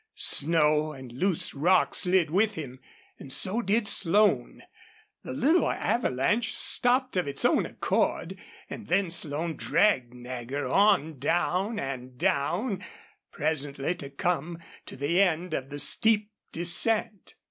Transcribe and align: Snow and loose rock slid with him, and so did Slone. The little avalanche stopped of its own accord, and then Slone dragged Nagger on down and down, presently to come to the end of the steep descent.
Snow 0.15 0.93
and 0.93 1.11
loose 1.11 1.53
rock 1.53 1.93
slid 1.93 2.31
with 2.31 2.55
him, 2.55 2.79
and 3.19 3.31
so 3.31 3.61
did 3.61 3.87
Slone. 3.87 4.63
The 5.21 5.31
little 5.31 5.69
avalanche 5.69 6.55
stopped 6.55 7.15
of 7.15 7.27
its 7.27 7.45
own 7.45 7.67
accord, 7.67 8.35
and 8.67 8.87
then 8.87 9.11
Slone 9.11 9.55
dragged 9.55 10.11
Nagger 10.15 10.67
on 10.67 11.19
down 11.19 11.77
and 11.77 12.17
down, 12.17 12.83
presently 13.31 13.93
to 13.93 14.09
come 14.09 14.57
to 14.87 14.95
the 14.95 15.21
end 15.21 15.53
of 15.53 15.69
the 15.69 15.77
steep 15.77 16.31
descent. 16.51 17.35